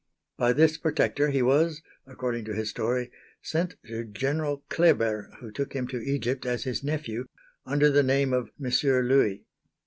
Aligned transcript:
By 0.35 0.53
this 0.53 0.79
protector 0.79 1.29
he 1.29 1.43
was, 1.43 1.83
according 2.07 2.45
to 2.45 2.55
his 2.55 2.71
story, 2.71 3.11
sent 3.43 3.75
to 3.85 4.03
General 4.03 4.63
Kléber 4.67 5.37
who 5.37 5.51
took 5.51 5.73
him 5.73 5.87
to 5.89 5.99
Egypt 6.01 6.43
as 6.47 6.63
his 6.63 6.83
nephew 6.83 7.25
under 7.67 7.91
the 7.91 8.01
name 8.01 8.33
of 8.33 8.49
Monsieur 8.57 9.03
Louis. 9.03 9.43